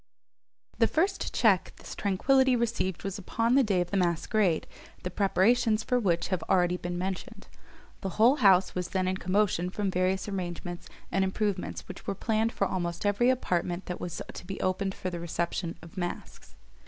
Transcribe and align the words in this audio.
The 0.79 0.87
first 0.87 1.31
check 1.31 1.73
this 1.75 1.93
tranquillity 1.93 2.55
received 2.55 3.03
was 3.03 3.19
upon 3.19 3.53
the 3.53 3.61
day 3.61 3.81
of 3.81 3.91
the 3.91 3.97
masquerade, 3.97 4.65
the 5.03 5.11
preparations 5.11 5.83
for 5.83 5.99
which 5.99 6.29
have 6.29 6.39
been 6.39 6.49
already 6.49 6.79
mentioned. 6.89 7.45
The 8.01 8.17
whole 8.17 8.37
house 8.37 8.73
was 8.73 8.87
then 8.87 9.07
in 9.07 9.17
commotion 9.17 9.69
from 9.69 9.91
various 9.91 10.27
arrangements 10.27 10.87
and 11.11 11.23
improvements 11.23 11.87
which 11.87 12.07
were 12.07 12.15
planned 12.15 12.51
for 12.51 12.65
almost 12.65 13.05
every 13.05 13.29
apartment 13.29 13.85
that 13.85 14.01
was 14.01 14.23
to 14.33 14.45
be 14.47 14.59
opened 14.61 14.95
for 14.95 15.11
the 15.11 15.19
reception 15.19 15.77
of 15.83 15.95
masks. 15.97 16.55